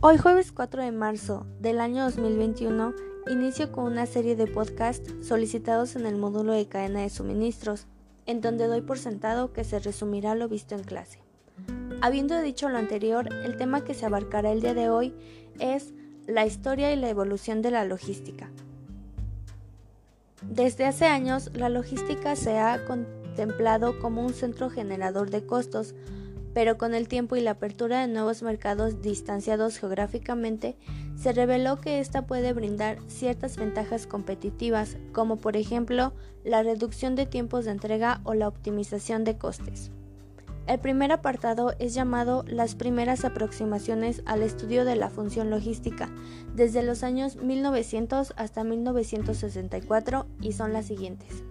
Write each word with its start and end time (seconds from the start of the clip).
Hoy 0.00 0.16
jueves 0.16 0.52
4 0.52 0.84
de 0.84 0.92
marzo 0.92 1.44
del 1.58 1.80
año 1.80 2.04
2021 2.04 2.94
inicio 3.32 3.72
con 3.72 3.82
una 3.82 4.06
serie 4.06 4.36
de 4.36 4.46
podcasts 4.46 5.12
solicitados 5.26 5.96
en 5.96 6.06
el 6.06 6.16
módulo 6.16 6.52
de 6.52 6.68
cadena 6.68 7.00
de 7.00 7.10
suministros, 7.10 7.88
en 8.24 8.40
donde 8.40 8.68
doy 8.68 8.80
por 8.80 9.00
sentado 9.00 9.52
que 9.52 9.64
se 9.64 9.80
resumirá 9.80 10.36
lo 10.36 10.48
visto 10.48 10.76
en 10.76 10.84
clase. 10.84 11.18
Habiendo 12.00 12.40
dicho 12.40 12.68
lo 12.68 12.78
anterior, 12.78 13.28
el 13.44 13.56
tema 13.56 13.82
que 13.82 13.92
se 13.92 14.06
abarcará 14.06 14.52
el 14.52 14.60
día 14.60 14.72
de 14.72 14.88
hoy 14.88 15.16
es 15.58 15.92
la 16.28 16.46
historia 16.46 16.92
y 16.92 16.96
la 16.96 17.10
evolución 17.10 17.60
de 17.60 17.72
la 17.72 17.84
logística. 17.84 18.52
Desde 20.42 20.84
hace 20.86 21.06
años, 21.06 21.50
la 21.54 21.70
logística 21.70 22.36
se 22.36 22.56
ha 22.60 22.84
contemplado 22.84 23.98
como 23.98 24.24
un 24.24 24.32
centro 24.32 24.70
generador 24.70 25.30
de 25.30 25.44
costos, 25.44 25.96
pero 26.54 26.78
con 26.78 26.94
el 26.94 27.08
tiempo 27.08 27.36
y 27.36 27.40
la 27.40 27.52
apertura 27.52 28.00
de 28.00 28.12
nuevos 28.12 28.42
mercados 28.42 29.02
distanciados 29.02 29.78
geográficamente, 29.78 30.76
se 31.16 31.32
reveló 31.32 31.80
que 31.80 32.00
ésta 32.00 32.26
puede 32.26 32.52
brindar 32.52 32.98
ciertas 33.08 33.56
ventajas 33.56 34.06
competitivas, 34.06 34.96
como 35.12 35.36
por 35.36 35.56
ejemplo 35.56 36.12
la 36.44 36.62
reducción 36.62 37.14
de 37.14 37.26
tiempos 37.26 37.64
de 37.64 37.72
entrega 37.72 38.20
o 38.24 38.34
la 38.34 38.48
optimización 38.48 39.24
de 39.24 39.36
costes. 39.36 39.90
El 40.68 40.80
primer 40.80 41.12
apartado 41.12 41.72
es 41.78 41.94
llamado 41.94 42.44
las 42.46 42.74
primeras 42.74 43.24
aproximaciones 43.24 44.22
al 44.26 44.42
estudio 44.42 44.84
de 44.84 44.96
la 44.96 45.08
función 45.08 45.48
logística, 45.48 46.10
desde 46.54 46.82
los 46.82 47.02
años 47.02 47.36
1900 47.36 48.34
hasta 48.36 48.64
1964, 48.64 50.26
y 50.42 50.52
son 50.52 50.74
las 50.74 50.84
siguientes. 50.84 51.42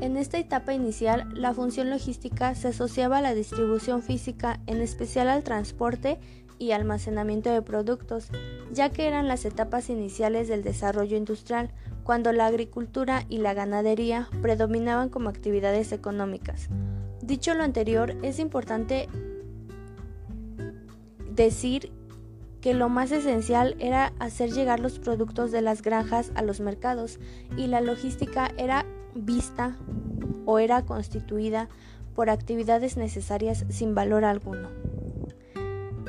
En 0.00 0.16
esta 0.16 0.38
etapa 0.38 0.72
inicial, 0.72 1.28
la 1.34 1.52
función 1.52 1.90
logística 1.90 2.54
se 2.54 2.68
asociaba 2.68 3.18
a 3.18 3.20
la 3.20 3.34
distribución 3.34 4.02
física, 4.02 4.58
en 4.66 4.80
especial 4.80 5.28
al 5.28 5.44
transporte 5.44 6.18
y 6.58 6.72
almacenamiento 6.72 7.50
de 7.50 7.60
productos, 7.60 8.28
ya 8.72 8.88
que 8.88 9.06
eran 9.06 9.28
las 9.28 9.44
etapas 9.44 9.90
iniciales 9.90 10.48
del 10.48 10.62
desarrollo 10.62 11.18
industrial, 11.18 11.70
cuando 12.02 12.32
la 12.32 12.46
agricultura 12.46 13.24
y 13.28 13.38
la 13.38 13.52
ganadería 13.52 14.28
predominaban 14.40 15.10
como 15.10 15.28
actividades 15.28 15.92
económicas. 15.92 16.68
Dicho 17.20 17.52
lo 17.54 17.62
anterior, 17.62 18.16
es 18.22 18.38
importante 18.38 19.06
decir 21.30 21.92
que 22.62 22.72
lo 22.72 22.88
más 22.88 23.12
esencial 23.12 23.76
era 23.78 24.12
hacer 24.18 24.50
llegar 24.50 24.80
los 24.80 24.98
productos 24.98 25.52
de 25.52 25.60
las 25.60 25.82
granjas 25.82 26.32
a 26.34 26.42
los 26.42 26.60
mercados 26.60 27.18
y 27.56 27.66
la 27.66 27.80
logística 27.80 28.50
era 28.56 28.86
vista 29.20 29.76
o 30.46 30.58
era 30.58 30.82
constituida 30.84 31.68
por 32.14 32.30
actividades 32.30 32.96
necesarias 32.96 33.64
sin 33.68 33.94
valor 33.94 34.24
alguno. 34.24 34.68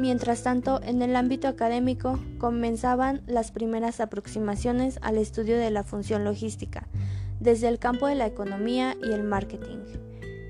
Mientras 0.00 0.42
tanto, 0.42 0.80
en 0.82 1.02
el 1.02 1.14
ámbito 1.14 1.46
académico 1.46 2.18
comenzaban 2.38 3.22
las 3.26 3.52
primeras 3.52 4.00
aproximaciones 4.00 4.98
al 5.02 5.18
estudio 5.18 5.56
de 5.56 5.70
la 5.70 5.84
función 5.84 6.24
logística, 6.24 6.88
desde 7.38 7.68
el 7.68 7.78
campo 7.78 8.08
de 8.08 8.16
la 8.16 8.26
economía 8.26 8.96
y 9.02 9.12
el 9.12 9.22
marketing. 9.22 9.78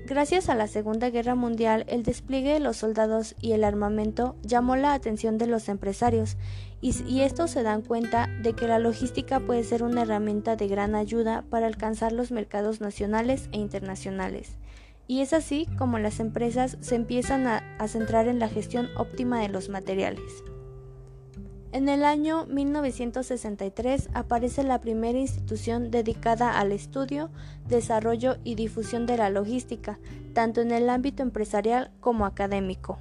Gracias 0.07 0.49
a 0.49 0.55
la 0.55 0.67
Segunda 0.67 1.09
Guerra 1.09 1.33
Mundial, 1.33 1.83
el 1.87 2.03
despliegue 2.03 2.53
de 2.53 2.59
los 2.59 2.77
soldados 2.77 3.33
y 3.41 3.53
el 3.53 3.63
armamento 3.63 4.35
llamó 4.43 4.75
la 4.75 4.93
atención 4.93 5.39
de 5.39 5.47
los 5.47 5.67
empresarios 5.67 6.37
y, 6.79 7.21
estos 7.21 7.49
se 7.49 7.63
dan 7.63 7.81
cuenta 7.81 8.27
de 8.43 8.53
que 8.53 8.67
la 8.67 8.77
logística 8.77 9.39
puede 9.39 9.63
ser 9.63 9.81
una 9.81 10.03
herramienta 10.03 10.55
de 10.55 10.67
gran 10.67 10.93
ayuda 10.93 11.43
para 11.49 11.65
alcanzar 11.65 12.11
los 12.11 12.31
mercados 12.31 12.81
nacionales 12.81 13.49
e 13.51 13.57
internacionales. 13.57 14.57
Y 15.07 15.21
es 15.21 15.33
así 15.33 15.67
como 15.79 15.97
las 15.97 16.19
empresas 16.19 16.77
se 16.81 16.93
empiezan 16.93 17.47
a 17.47 17.87
centrar 17.87 18.27
en 18.27 18.37
la 18.37 18.47
gestión 18.47 18.89
óptima 18.97 19.41
de 19.41 19.49
los 19.49 19.69
materiales. 19.69 20.43
En 21.71 21.89
el 21.89 22.03
año 22.05 22.45
1963 22.45 24.09
aparece 24.13 24.63
la 24.63 24.79
primera 24.79 25.19
institución 25.19 25.91
dedicada 25.91 26.59
al 26.59 26.71
estudio, 26.71 27.29
desarrollo 27.67 28.37
y 28.43 28.55
difusión 28.55 29.05
de 29.05 29.17
la 29.17 29.29
logística, 29.29 29.99
tanto 30.33 30.61
en 30.61 30.71
el 30.71 30.89
ámbito 30.89 31.23
empresarial 31.23 31.91
como 31.99 32.25
académico. 32.25 32.97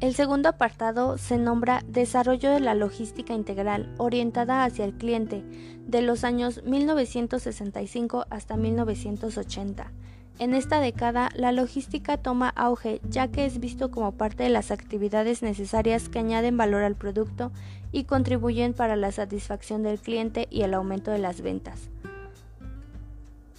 El 0.00 0.14
segundo 0.14 0.50
apartado 0.50 1.16
se 1.16 1.38
nombra 1.38 1.82
Desarrollo 1.88 2.50
de 2.50 2.60
la 2.60 2.74
Logística 2.74 3.32
Integral 3.32 3.94
orientada 3.96 4.64
hacia 4.64 4.84
el 4.84 4.92
cliente 4.92 5.42
de 5.86 6.02
los 6.02 6.24
años 6.24 6.62
1965 6.64 8.26
hasta 8.28 8.56
1980 8.58 9.92
en 10.40 10.52
esta 10.54 10.80
década, 10.80 11.28
la 11.34 11.52
logística 11.52 12.16
toma 12.16 12.48
auge 12.48 13.00
ya 13.08 13.28
que 13.28 13.44
es 13.44 13.60
visto 13.60 13.92
como 13.92 14.12
parte 14.12 14.42
de 14.42 14.48
las 14.48 14.72
actividades 14.72 15.42
necesarias 15.42 16.08
que 16.08 16.18
añaden 16.18 16.56
valor 16.56 16.82
al 16.82 16.96
producto 16.96 17.52
y 17.92 18.04
contribuyen 18.04 18.74
para 18.74 18.96
la 18.96 19.12
satisfacción 19.12 19.84
del 19.84 20.00
cliente 20.00 20.48
y 20.50 20.62
el 20.62 20.74
aumento 20.74 21.12
de 21.12 21.18
las 21.18 21.40
ventas. 21.40 21.88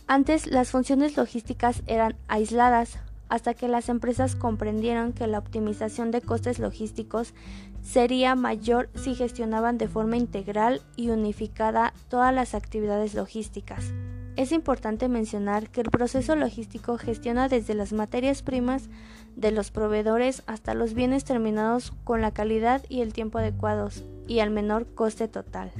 Antes 0.05 0.47
las 0.47 0.69
funciones 0.69 1.15
logísticas 1.15 1.81
eran 1.87 2.15
aisladas, 2.27 2.99
hasta 3.29 3.53
que 3.53 3.67
las 3.67 3.89
empresas 3.89 4.35
comprendieron 4.35 5.13
que 5.13 5.27
la 5.27 5.39
optimización 5.39 6.11
de 6.11 6.21
costes 6.21 6.59
logísticos 6.59 7.33
sería 7.81 8.35
mayor 8.35 8.89
si 8.95 9.15
gestionaban 9.15 9.77
de 9.77 9.87
forma 9.87 10.17
integral 10.17 10.81
y 10.95 11.09
unificada 11.09 11.93
todas 12.09 12.35
las 12.35 12.53
actividades 12.53 13.15
logísticas. 13.15 13.93
Es 14.35 14.51
importante 14.51 15.07
mencionar 15.07 15.69
que 15.69 15.79
el 15.79 15.89
proceso 15.89 16.35
logístico 16.35 16.97
gestiona 16.97 17.47
desde 17.47 17.73
las 17.73 17.93
materias 17.93 18.41
primas 18.41 18.89
de 19.37 19.51
los 19.51 19.71
proveedores 19.71 20.43
hasta 20.45 20.73
los 20.73 20.93
bienes 20.93 21.23
terminados 21.23 21.93
con 22.03 22.21
la 22.21 22.31
calidad 22.31 22.83
y 22.89 23.01
el 23.01 23.13
tiempo 23.13 23.37
adecuados 23.37 24.03
y 24.27 24.39
al 24.39 24.49
menor 24.49 24.87
coste 24.93 25.29
total. 25.29 25.71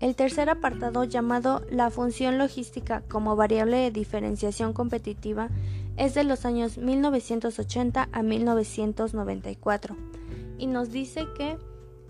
El 0.00 0.14
tercer 0.14 0.48
apartado 0.48 1.04
llamado 1.04 1.62
la 1.70 1.90
función 1.90 2.38
logística 2.38 3.02
como 3.08 3.36
variable 3.36 3.78
de 3.78 3.90
diferenciación 3.90 4.72
competitiva 4.72 5.48
es 5.96 6.14
de 6.14 6.24
los 6.24 6.46
años 6.46 6.78
1980 6.78 8.08
a 8.10 8.22
1994 8.22 9.96
y 10.56 10.68
nos 10.68 10.90
dice 10.90 11.26
que 11.36 11.58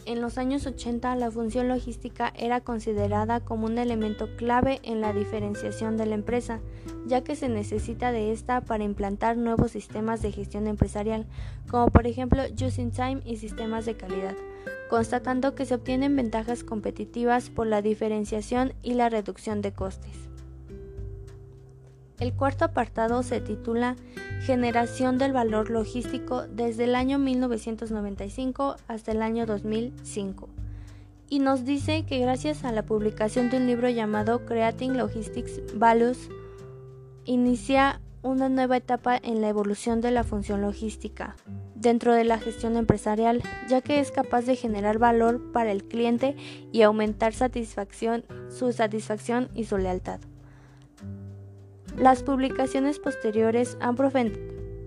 en 0.09 0.23
los 0.23 0.39
años 0.39 0.67
80 0.67 1.15
la 1.17 1.31
función 1.31 1.69
logística 1.69 2.33
era 2.35 2.63
considerada 2.63 3.41
como 3.41 3.67
un 3.67 3.77
elemento 3.77 4.37
clave 4.37 4.81
en 4.83 5.03
la 5.03 5.13
diferenciación 5.13 5.99
de 5.99 6.07
la 6.07 6.15
empresa, 6.15 6.61
ya 7.07 7.23
que 7.23 7.37
se 7.37 7.51
necesita 7.51 8.11
de 8.11 8.33
esta 8.33 8.63
para 8.63 8.85
implantar 8.85 9.37
nuevos 9.37 9.73
sistemas 9.73 10.23
de 10.23 10.33
gestión 10.33 10.67
empresarial, 10.67 11.27
como 11.71 11.89
por 11.89 12.07
ejemplo 12.07 12.43
Just 12.59 12.79
in 12.79 12.91
Time 12.91 13.21
y 13.27 13.37
sistemas 13.37 13.85
de 13.85 13.99
calidad, 13.99 14.35
constatando 14.89 15.55
que 15.55 15.67
se 15.67 15.75
obtienen 15.75 16.17
ventajas 16.17 16.65
competitivas 16.65 17.51
por 17.51 17.67
la 17.67 17.83
diferenciación 17.83 18.73
y 18.83 18.95
la 18.95 19.11
reducción 19.11 19.61
de 19.61 19.75
costes. 19.75 20.28
El 22.21 22.33
cuarto 22.33 22.65
apartado 22.65 23.23
se 23.23 23.41
titula 23.41 23.97
Generación 24.43 25.19
del 25.19 25.33
valor 25.33 25.71
logístico 25.71 26.47
desde 26.49 26.85
el 26.85 26.95
año 26.95 27.19
1995 27.19 28.77
hasta 28.89 29.13
el 29.13 29.23
año 29.23 29.47
2005 29.47 30.49
y 31.31 31.41
nos 31.41 31.65
dice 31.65 32.05
que 32.07 32.19
gracias 32.19 32.65
a 32.65 32.73
la 32.73 32.85
publicación 32.85 33.51
de 33.51 33.59
un 33.59 33.67
libro 33.67 33.89
llamado 33.89 34.47
Creating 34.47 34.97
Logistics 34.97 35.61
Values 35.75 36.31
inicia 37.25 38.01
una 38.23 38.49
nueva 38.49 38.79
etapa 38.79 39.17
en 39.17 39.41
la 39.41 39.49
evolución 39.49 40.01
de 40.01 40.11
la 40.11 40.25
función 40.25 40.63
logística 40.63 41.37
dentro 41.75 42.15
de 42.15 42.25
la 42.25 42.39
gestión 42.39 42.77
empresarial, 42.77 43.43
ya 43.69 43.81
que 43.81 44.01
es 44.01 44.11
capaz 44.11 44.47
de 44.47 44.57
generar 44.57 44.99
valor 44.99 45.53
para 45.53 45.71
el 45.71 45.85
cliente 45.85 46.35
y 46.73 46.83
aumentar 46.83 47.33
su 47.33 47.39
satisfacción 48.73 49.49
y 49.55 49.65
su 49.65 49.79
lealtad. 49.79 50.21
Las 52.01 52.23
publicaciones 52.23 53.01
posteriores 53.01 53.77
han 53.81 53.97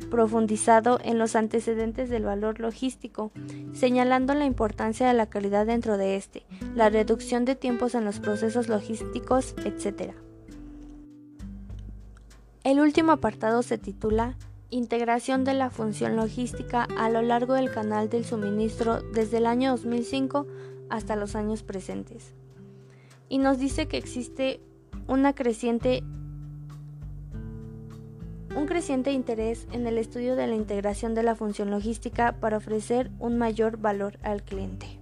profundizado 0.09 0.97
en 1.03 1.19
los 1.19 1.35
antecedentes 1.35 2.09
del 2.09 2.23
valor 2.23 2.61
logístico, 2.61 3.33
señalando 3.73 4.33
la 4.33 4.45
importancia 4.45 5.09
de 5.09 5.13
la 5.13 5.25
calidad 5.25 5.65
dentro 5.65 5.97
de 5.97 6.15
este, 6.15 6.45
la 6.73 6.89
reducción 6.89 7.43
de 7.43 7.57
tiempos 7.57 7.95
en 7.95 8.05
los 8.05 8.21
procesos 8.21 8.69
logísticos, 8.69 9.55
etc. 9.65 10.13
El 12.63 12.79
último 12.79 13.11
apartado 13.11 13.61
se 13.61 13.77
titula 13.77 14.37
Integración 14.69 15.43
de 15.43 15.53
la 15.53 15.69
función 15.69 16.15
logística 16.15 16.87
a 16.97 17.09
lo 17.09 17.21
largo 17.21 17.55
del 17.55 17.71
canal 17.71 18.09
del 18.09 18.23
suministro 18.23 19.01
desde 19.01 19.39
el 19.39 19.47
año 19.47 19.71
2005 19.71 20.47
hasta 20.89 21.17
los 21.17 21.35
años 21.35 21.61
presentes. 21.61 22.33
Y 23.27 23.39
nos 23.39 23.59
dice 23.59 23.89
que 23.89 23.97
existe 23.97 24.61
una 25.07 25.35
creciente 25.35 26.03
un 28.56 28.65
creciente 28.65 29.12
interés 29.12 29.68
en 29.71 29.88
el 29.88 29.98
estudio 29.98 30.36
de 30.36 30.48
la 30.48 30.56
integración 30.56 31.15
de 31.15 31.24
la 31.24 31.36
función 31.36 31.71
logística 31.71 32.33
para 32.33 32.57
ofrecer 32.57 33.09
un 33.19 33.38
mayor 33.38 33.77
valor 33.77 34.19
al 34.24 34.44
cliente. 34.44 35.00